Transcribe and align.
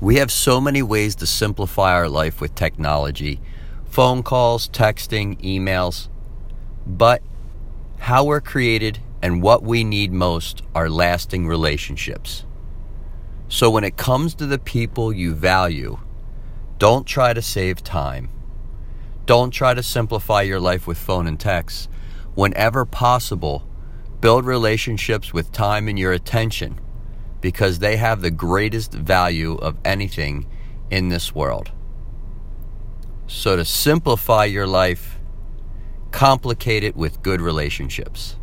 We 0.00 0.16
have 0.16 0.32
so 0.32 0.62
many 0.62 0.82
ways 0.82 1.14
to 1.16 1.26
simplify 1.26 1.92
our 1.92 2.08
life 2.08 2.40
with 2.40 2.54
technology 2.54 3.40
phone 3.84 4.22
calls, 4.22 4.68
texting, 4.68 5.38
emails. 5.42 6.08
But 6.86 7.22
how 7.98 8.24
we're 8.24 8.40
created 8.40 9.00
and 9.20 9.42
what 9.42 9.62
we 9.62 9.84
need 9.84 10.12
most 10.12 10.62
are 10.74 10.88
lasting 10.88 11.46
relationships. 11.46 12.46
So 13.48 13.68
when 13.68 13.84
it 13.84 13.96
comes 13.96 14.34
to 14.36 14.46
the 14.46 14.60
people 14.60 15.12
you 15.12 15.34
value, 15.34 15.98
don't 16.78 17.04
try 17.04 17.34
to 17.34 17.42
save 17.42 17.82
time. 17.82 18.30
Don't 19.26 19.50
try 19.50 19.74
to 19.74 19.82
simplify 19.82 20.42
your 20.42 20.60
life 20.60 20.86
with 20.86 20.98
phone 20.98 21.26
and 21.26 21.38
text. 21.38 21.90
Whenever 22.34 22.86
possible, 22.86 23.68
build 24.20 24.46
relationships 24.46 25.34
with 25.34 25.52
time 25.52 25.88
and 25.88 25.98
your 25.98 26.12
attention 26.12 26.78
because 27.40 27.78
they 27.78 27.96
have 27.96 28.20
the 28.20 28.30
greatest 28.30 28.92
value 28.92 29.54
of 29.56 29.76
anything 29.84 30.46
in 30.90 31.08
this 31.08 31.34
world. 31.34 31.70
So, 33.26 33.56
to 33.56 33.64
simplify 33.64 34.44
your 34.44 34.66
life, 34.66 35.20
complicate 36.10 36.82
it 36.82 36.96
with 36.96 37.22
good 37.22 37.40
relationships. 37.40 38.36